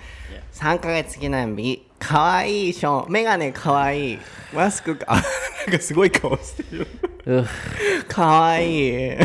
[0.53, 1.83] 3ヶ月記念日。
[1.99, 3.11] かわいい、ショーン。
[3.11, 4.19] メガネかわいい。
[4.53, 5.15] マスクか、あ
[5.67, 6.87] なんかすごい顔してる。
[8.07, 9.17] かわいい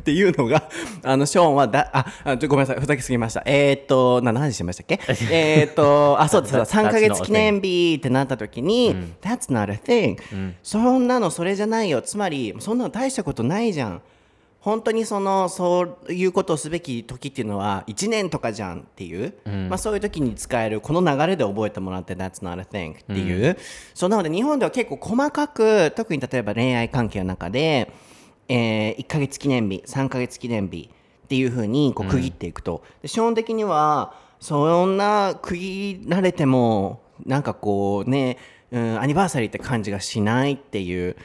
[0.00, 0.68] っていうのが、
[1.02, 3.42] あの、ショーンはだ、あ、あごめんなさい、ふざけすぎました。
[3.46, 4.98] えーっと、な、何してましたっけ？
[5.30, 10.16] えーっと、あ、そうです、そうです That's 3ヶ月記念日ってなった時に、That's not a thing、
[10.62, 12.02] そんなのそれじゃないよ。
[12.02, 14.02] つまり、そんなの大したことないじゃん。
[14.60, 19.32] 本当にそのそういうことをすべき時っていうのは1年とかじゃんっていう、
[19.70, 23.56] まあ、そういう時に使えるこの流れで覚えてもらって That's not a thing っていう、
[23.94, 27.90] そうなので日本では結構細かく特に例えば恋愛関係の中で、
[28.52, 30.90] え1ヶ月記念日3ヶ月記念日
[31.24, 38.38] っていうふうにこう区切っていくと、で基本的にはそんな区切られてもなんかこうね、
[38.72, 41.16] うん、アニバーサリーって感じがしないっていう。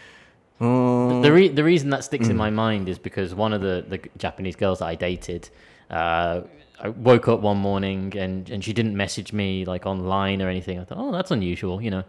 [0.59, 3.83] うーん the re- the reason that sticks in my mind is because one of the,
[3.89, 5.49] the Japanese girls that I dated,
[5.89, 6.41] uh,
[6.79, 10.79] I woke up one morning and, and she didn't message me like online or anything.
[10.79, 12.03] I thought, oh, that's unusual, you know.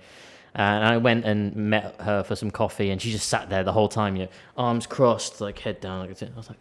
[0.57, 3.63] Uh, and I went and met her for some coffee, and she just sat there
[3.63, 6.01] the whole time, you know, arms crossed, like head down.
[6.01, 6.59] Like, I was like,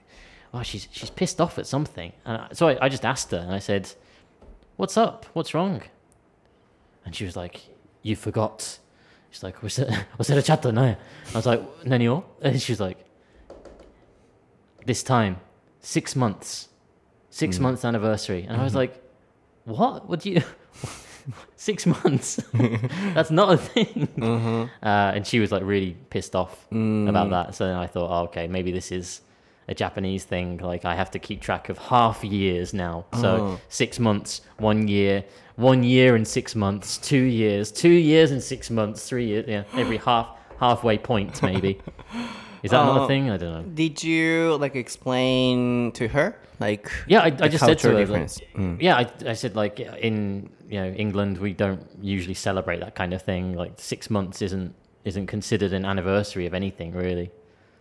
[0.54, 2.12] oh, she's she's pissed off at something.
[2.26, 3.90] And I, so I, I just asked her, and I said,
[4.76, 5.26] "What's up?
[5.32, 5.82] What's wrong?"
[7.06, 7.62] And she was like,
[8.02, 8.80] "You forgot."
[9.32, 10.98] She's like, "Was it was it a chat no?" I
[11.34, 12.98] was like, "Nani o?" And she was like,
[14.86, 15.40] "This time,
[15.80, 16.68] six months,
[17.30, 17.64] six hmm.
[17.64, 18.80] months anniversary." And I was mm-hmm.
[18.80, 19.04] like,
[19.64, 20.10] "What?
[20.10, 20.44] What do you?"
[21.56, 22.36] Six months?
[23.14, 24.08] That's not a thing.
[24.18, 24.86] Mm-hmm.
[24.86, 27.10] Uh, and she was like really pissed off mm.
[27.10, 27.56] about that.
[27.56, 29.22] So then I thought, oh, okay, maybe this is
[29.68, 30.58] a Japanese thing.
[30.58, 33.06] Like I have to keep track of half years now.
[33.20, 33.58] So uh-huh.
[33.70, 35.24] six months, one year,
[35.56, 39.46] one year and six months, two years, two years and six months, three years.
[39.48, 41.82] Yeah, every half halfway point maybe.
[42.65, 43.30] Is that not Uh, a thing?
[43.30, 43.63] I don't know.
[43.84, 47.95] Did you like explain to her like Yeah, I, I just said to her.
[48.01, 48.39] difference?
[48.56, 52.95] That, Yeah, I, I said like in you know England we don't usually celebrate that
[52.95, 53.43] kind of thing.
[53.63, 54.73] Like six months isn't
[55.06, 57.30] isn't considered an anniversary of anything really.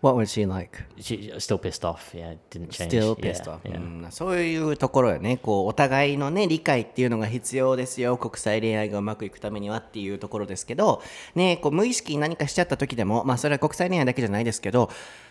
[0.04, 0.84] What was she like?
[0.98, 2.14] She still pissed off.
[2.14, 2.90] Yeah, didn't change.
[2.90, 3.60] Still pissed off.
[3.64, 3.76] Yeah.
[3.76, 5.38] うんそういうところよね。
[5.38, 8.18] こうお互いのね理解っていうのが必要ですよ。
[8.18, 11.02] 国際恋愛がうまくいくためにはっていうところですけど、
[11.34, 14.90] ねこう無意識に何かしちゃった時でも、まあそれは国際恋愛だけじゃないですけど、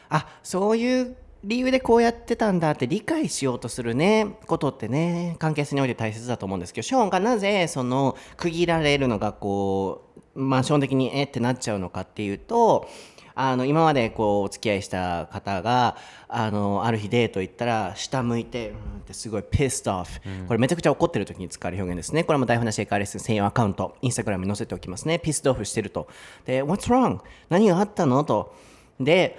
[0.09, 12.88] あそういう理由でこうやってたんだって理解しようとするねことってね関係性において大切だと思うんですけどショーンがなぜその区切られるのがこうまあ基本的にえってなっちゃうのかっていうと
[13.36, 22.24] あの今までこうお付き合いした方があのある日デート行ったら下向いてうんってすごい pissed off、これめちゃくちゃ怒ってる時に使える表現ですね。
[22.24, 23.98] これも台本なしエカレッスン専用アカウント。
[24.02, 25.22] インスタグラムに載せておきますね。
[25.24, 26.08] pissed off してると。
[26.46, 27.19] で What's wrong?
[27.50, 28.24] 何があったの？
[28.24, 28.56] と。
[29.00, 29.38] で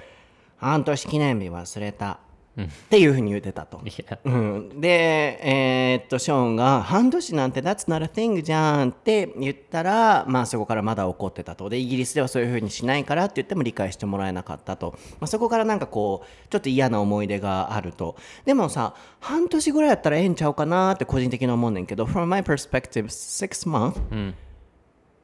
[0.56, 2.18] 半年記念日忘れた、
[2.60, 3.80] っていうふうに言ってたと.
[4.24, 18.14] うん、で、えーっとショーンが「半年なんて That's not a thing じゃん」って言ったら、まあ、そこからまだ怒ってたとでイギリスではそういうふうにしないからって言っても理解してもらえなかったと、まあ、そこからなんかこうちょっと嫌な思い出があると
[18.44, 23.98] でもさ半年ぐらいやったらええんちゃうかなって個人的に思うねんけど From my perspective six months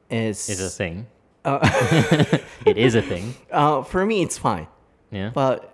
[0.09, 1.05] is, Is a thing.
[2.65, 3.33] it is a thing.
[3.51, 4.67] uh, for me it's fine
[5.11, 5.31] Yeah.
[5.33, 5.70] but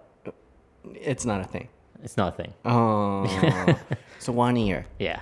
[0.96, 1.68] it's not a thing
[2.04, 2.54] It's not a thing.
[2.66, 3.26] Oh,
[4.20, 4.86] so one year.
[5.00, 5.22] Yeah.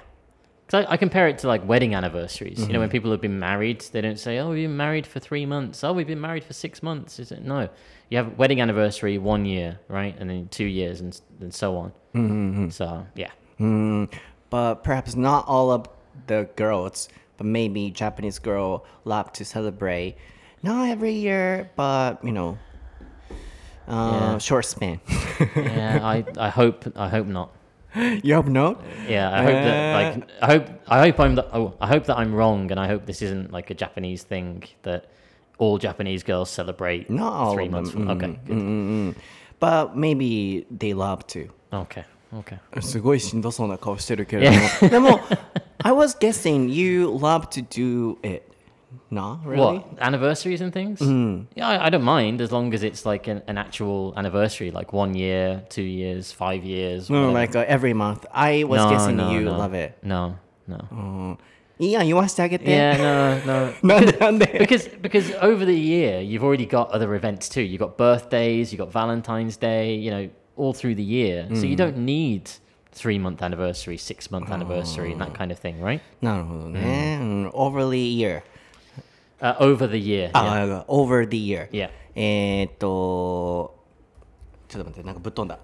[0.66, 2.60] Because I, I compare it to like wedding anniversaries.
[2.60, 2.80] You know, Mm-hmm.
[2.80, 5.84] when people have been married, they don't say, "Oh, we've been married for three months."
[5.84, 7.20] Oh, we've been married for six months.
[7.20, 7.70] Is it no?
[8.10, 11.92] You have wedding anniversary one year, right, and then two years, and and so on.
[12.16, 12.70] Mm-hmm.
[12.70, 14.12] So yeah, Mm,
[14.50, 15.86] but perhaps not all of
[16.28, 20.16] the girls, but maybe Japanese girl love to celebrate.
[20.64, 22.58] Not every year, but you know,
[23.89, 24.39] uh, Yeah.
[24.39, 25.01] short span.
[25.57, 26.01] yeah.
[26.03, 27.51] I, I hope I hope not.
[28.23, 28.81] you hope not?
[29.09, 29.99] Yeah, I hope that Uh.
[29.99, 32.87] like I hope I hope I'm the, oh, I hope that I'm wrong, and I
[32.87, 35.07] hope this isn't like a Japanese thing that
[35.59, 37.91] all Japanese girls celebrate Not all three of months.
[37.93, 38.07] them.
[38.07, 38.57] From, okay, good.
[38.57, 39.15] Mm-mm.
[39.59, 41.49] But maybe they love to.
[41.73, 42.59] okay, okay.
[42.81, 44.89] すごいしんどそうな顔してるけれども。
[44.89, 45.21] でも、
[45.83, 48.43] I was guessing you love to do it.
[49.11, 49.79] Nah, really?
[49.79, 51.01] What anniversaries and things?
[51.55, 54.93] Yeah, I, I don't mind as long as it's like an, an actual anniversary, like
[54.93, 57.09] one year, two years, five years.
[57.09, 57.33] No, whatever.
[57.33, 58.27] like uh, every month.
[58.33, 59.57] I was no, guessing no, you no.
[59.57, 59.97] love it.
[60.03, 60.89] No, no.
[60.91, 61.39] うん
[61.81, 62.67] いいやん、言わせてあげて。
[62.67, 63.95] Yeah, no, no.
[63.95, 67.63] なんでなんで because because over the year you've already got other events too.
[67.63, 71.49] You've got birthdays, you've got Valentine's Day, you know, all through the year.
[71.55, 72.51] So you don't need
[72.93, 76.03] three month anniversary, six month anniversary, and that kind of thing, right?
[76.21, 77.19] なるほどね。
[77.19, 78.43] うん、overly year.
[79.42, 80.32] Uh, over the year.
[80.32, 80.32] yeah.
[80.34, 81.70] あ、over the year.
[81.72, 81.90] Yeah.
[82.16, 83.76] えーっと、
[84.70, 85.60] ちょっと待って、なんかぶっ飛んだ。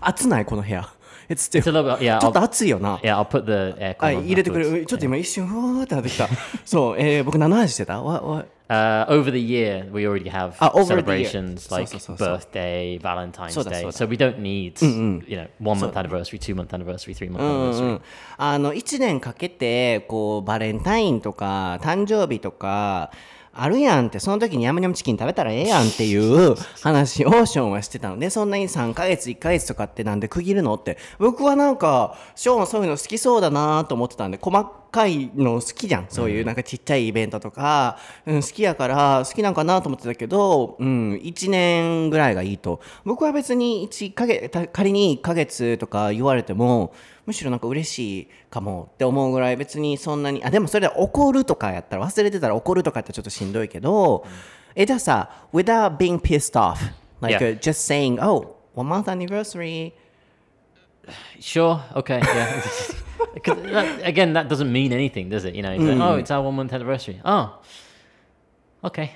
[0.00, 0.88] 暑ないこの部屋。
[1.28, 2.18] It's still- It's a little bit, yeah.
[2.20, 2.96] ちょっと暑いよな。
[2.98, 4.84] yeah, I'll put the aircon 入れてくれ。
[4.84, 6.28] ちょっと今一瞬、ふわーってなってきた。
[6.64, 10.86] そう、えー僕何の話してたわわ Uh, over the year, we already have Ah, year.
[10.86, 12.24] celebrations like so, so, so.
[12.24, 13.90] birthday, Valentine's Day.
[13.90, 17.96] so we don't need, you know, one month anniversary, two month anniversary, three month anniversary.
[17.96, 18.00] ん、
[18.38, 23.10] あの1年かけてこうバレンタインとか誕生日とか
[23.52, 36.06] あるやんってその時にヤムニャムチキン食べたらええやんっていう話をショーンはしてたのでそんなに3ヶ月1ヶ月とかってなんで区切るのって僕はなんかショーンそういうの好きそうだなと思ってたんで細かいの好きじゃん。
[36.08, 42.80] そういうなんかちっちゃいイベントとか、うん、好きやから好きなんかなと思ってたけど、うん、1年ぐらいがいいと。
[43.04, 46.94] 僕は別に1ヶ月た仮に1ヶ月とか言われても
[47.26, 54.24] むしろなんか嬉しいかもって思うぐらい別にそんなにあでもそれで怒るとかやったら忘れてたら怒るとかやったらちょっとしんどいけど、
[54.74, 56.78] えじゃあさ without being pissed off
[57.20, 57.56] like、Yeah.
[57.56, 59.92] uh, just saying oh one month anniversary
[61.39, 61.81] Sure.
[61.95, 62.19] Okay.
[62.23, 62.61] Yeah.
[63.43, 65.53] 'Cause that, again, that doesn't mean anything, does it?
[65.55, 67.19] You know, it's like, oh, it's our one month anniversary.
[67.25, 67.59] Oh,
[68.83, 69.11] okay.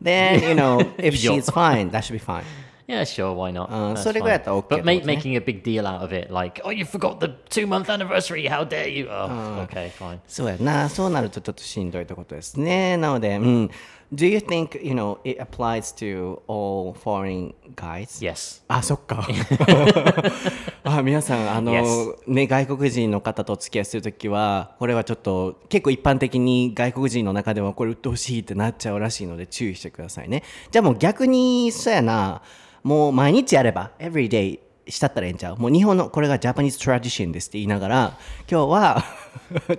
[0.00, 1.32] then you know if Yo.
[1.34, 2.44] she's fine that should be fine
[2.86, 3.68] Yeah, sure, why not?
[3.70, 4.68] うん That's それぐらいだったら OK fine.
[4.68, 7.18] But って ma- ことね making a big deal out of it, like, oh, you forgot
[7.18, 9.08] the two month anniversary, how dare you?
[9.10, 10.20] Oh, okay, fine.
[10.28, 13.70] そうやなそうなるとちょっとしんどいってことですねなので、うん、
[14.13, 18.21] Do you think, you know, it applies to all foreign guys?
[18.21, 18.61] Yes.
[18.67, 19.25] あそっか
[20.83, 22.15] あ皆さんあの、Yes.
[22.27, 32.41] ね外国人の方とお付き合いするときはこれはちょっと結構一般的に外国人の中ではこれ鬱陶しいってなっちゃうらしいので注意してくださいねじゃあもう逆にそうやな
[32.83, 38.17] もう毎日やれば every day したったらええんちゃうもう日本のこれがジャパニーズトラディションですって言いながら
[38.49, 39.03] 今日は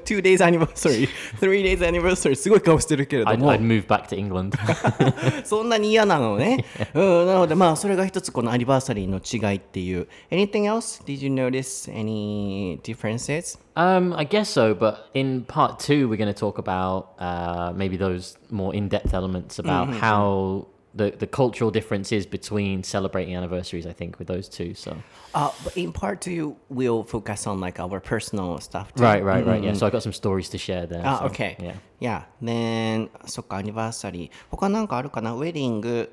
[0.05, 1.09] two days anniversary
[1.41, 4.57] three days anniversary すごい顔してるけれども I'd move back to England.
[5.45, 6.65] そんなに嫌なのね。
[6.95, 10.09] うん、なのでまあそれが一つこのアニバーサリーの違いっていう。
[10.31, 11.05] Anything else?
[11.05, 13.59] Did you notice any differences?
[13.77, 17.97] um, I guess so, but in part two, we're going to talk about uh, maybe
[17.97, 20.67] those more in depth elements about how.
[20.96, 24.74] The, the cultural differences between celebrating anniversaries, I think, with those two.
[24.74, 24.98] So
[25.36, 28.92] Uh, but in part two, we'll focus on like our personal stuff.
[28.96, 29.04] Too.
[29.04, 29.64] right, right, right.
[29.64, 29.74] Yeah.
[29.74, 31.04] So I got some stories to share there.
[31.06, 31.56] Ah, so, okay.
[31.60, 31.76] Yeah.
[32.00, 32.24] Yeah.
[32.42, 34.32] Then, そっか、アニバーサリー。
[34.50, 36.10] 他なんかあるかなウェディング。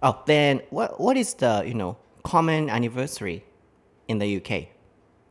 [0.00, 3.42] Oh, then, what, what is the, you know, common anniversary
[4.08, 4.68] in the UK?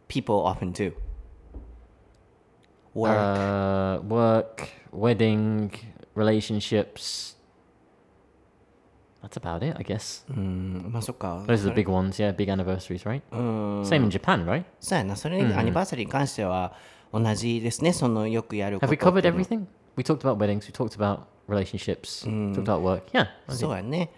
[0.07, 0.93] People often do.
[2.93, 3.17] Work.
[3.17, 5.71] Uh, work, wedding,
[6.13, 7.36] relationships.
[9.22, 10.24] That's about it, I guess.
[10.30, 11.44] うん、まあそっか。
[11.46, 13.22] Those are the big ones, yeah, big anniversaries, right?
[13.84, 14.64] Same in Japan, right?
[14.80, 16.72] そうやな、それにアニバーサリーに関しては
[17.12, 19.66] 同じですね、そのよくやるこ Have と we っていう covered everything?
[19.96, 23.02] We talked about weddings, we talked about relationships, talked about work.
[23.12, 23.26] Yeah.
[23.48, 24.10] そう.やね、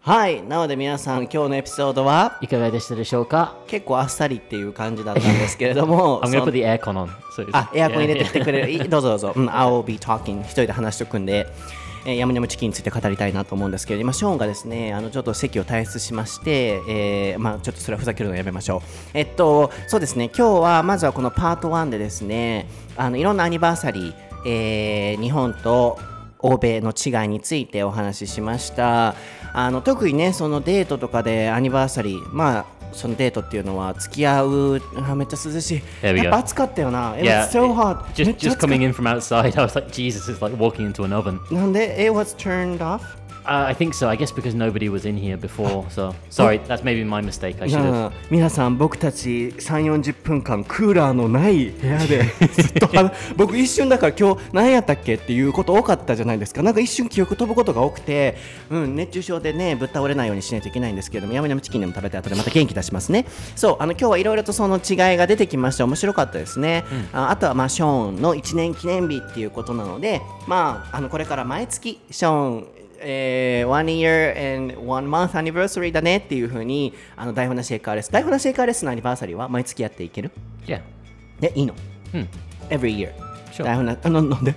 [0.00, 7.10] はい、なので皆さん今日のエピソードはいかがでしたでしょうか結構あっさりっていう感じだったんですけれども I'm そ going の to put the aircon on.
[7.52, 8.70] あ、エアコン入れてきてくれる。
[8.70, 9.32] いどうぞどうぞ。
[9.34, 10.42] うん、I'll be talking。
[10.42, 11.46] 一人で話しとくんで、
[12.06, 18.80] えー、ヤムニャムチキンについて語りたいなと思うんですけど、今、ショーンがですね、あの、ちょっと席を退出しまして、えー、まあちょっとそれはふざけるのやめましょう。
[19.14, 24.14] えっと、そうですね、今日は、まずはこのパート1でですね、あの、いろんなアニバーサリー、
[24.46, 25.98] えー、日本と、
[26.44, 29.14] 欧米の違いについてお話ししました
[29.54, 36.23] あの特にねそのデートとかでアニバーサリーまあそのデートっていうのは付き合うあめっちゃ涼しい There we go.
[36.25, 39.59] やっぱ暑かったよな It Yeah, was so hot め just っちゃ just 暑かっ coming in from outside,
[39.59, 41.39] I was like, Jesus, it's like walking into an oven.
[41.51, 43.01] なんで It was turned off
[43.44, 44.08] Uh, I think so.
[44.08, 45.84] I guess because nobody was in here before.
[45.90, 47.60] So sorry, that's maybe my mistake.
[47.60, 48.06] I should な have.
[48.06, 52.24] あ 皆さん僕たち3 4 0分間クーラーのない部屋で
[52.54, 58.36] ずっと話僕一瞬だから今日何やったっけっていうこと多かったじゃないですかなんか一瞬記憶飛ぶことが多くて、
[58.70, 63.26] うん、熱中症でねぶっ倒れないようにしないといけないんですけれどもヤムヤムチキンでも食べて後でまた元気出しますね
[63.56, 80.30] そうあの今日はいろいろとその違いが出てきまして面白かったですね、ああとはまあショーンの1年記念日っていうことなのでまああのこれから毎月ショーンえー、one year and one month anniversary だねっていうふうにあの台本なシェイカーレス台本なシェイカーレスのアニバーサリーは毎月やっていける
[80.66, 80.80] ？Yeah.
[81.40, 81.74] でいいの、
[82.12, 82.26] Hmm.
[82.70, 83.12] every year
[83.52, 83.64] Sure.
[83.64, 84.54] 台本なあななんで？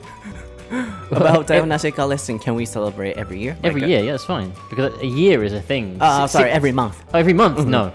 [1.11, 5.05] About 台本なシェイカーレス can we celebrate every year Every Like, year, yeah, it's fine because a
[5.05, 5.97] year is a thing.
[5.99, 7.65] uh, Six- sorry every month Oh, every month?
[7.65, 7.91] No.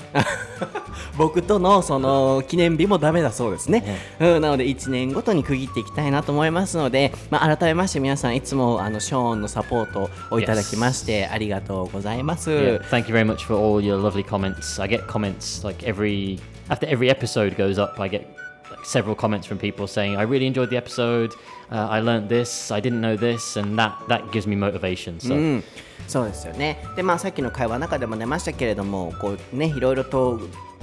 [1.16, 14.80] 僕とのその記念日もダメだそうですね、うん、なので1年ごとに区切っていきたいなと思いますので、まあ、改めまして皆さんいつもあのショーンのサポートをいただきましてありがとうございます、Yeah, thank you very much for all your lovely comments.
[14.82, 18.00] I get comments like every after every episode goes up.
[18.00, 18.24] I get
[18.70, 21.32] like several comments from people saying, "I really enjoyed the episode.
[21.72, 22.72] Uh, I learned this.
[22.74, 25.18] I didn't know this," and that that gives me motivation.
[25.18, 25.64] So うん、
[26.06, 26.76] そうですよね。
[26.96, 30.38] で、まあ、さっきの会話の中でも出ましたけれども、こうね、いろいろと。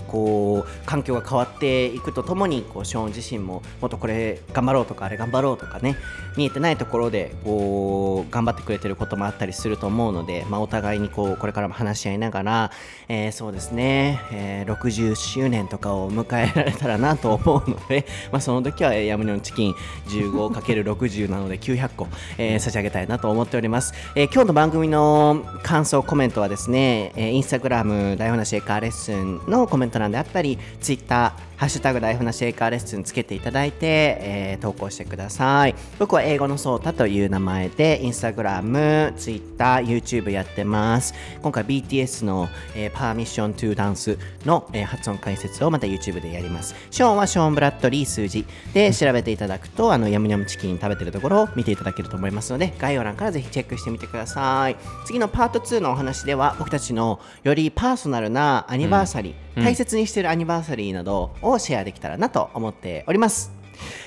[0.10, 5.96] こう環境が変わっていくとともにこうショーン自身ももっとこれ頑張ろうとかあれ頑張ろうとかね
[6.36, 12.72] 見えてないところでこう頑張ってくれてることもあったりすると思うので、まあ、お互いにこうこれからも話し合いながら、
[13.08, 19.76] えーそうですね、えー60周年とかを迎えられたらなと思うので、 まあ、その時はヤムニョンチキン
[20.08, 22.08] 15×60 なので900個、
[22.38, 35.76] えー差し上げたいなと思っております、えー今日の番組の感想コメントはですね、えーインスタグラム台本なシェイカーレッスンのコメント欄であったりツイッターハッシュタグ台本なシェイカーレッスンつけていただいて、えー投稿してください。
[36.00, 41.14] 僕は英語のソータという名前でインスタグラム、ツイッター、YouTube やってます。
[41.42, 46.76] 今回 BTS の、えー、パーミッショントゥダンスの、えー発音解説をまた YouTube でやります。
[46.92, 54.78] ショーンはショーン・ブラッドリー数字で調べていただくとあのヤムニャムチキン食べてるところを見ていただけると思いますので概要欄からぜひチェックしてみてください。
[55.06, 63.52] 次のパート2のお話では僕たちのよりパーソナルなアニバーサリー、大切にしているアニバーサリーなどををシェアできたらなと思っております。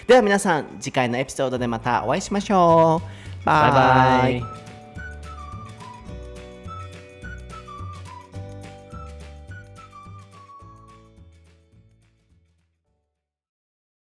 [0.07, 3.03] では皆さん次回のエピソードでまたお会いしましょ
[3.43, 3.47] う。
[3.47, 4.33] バイバイ。
[4.33, 4.62] バイバ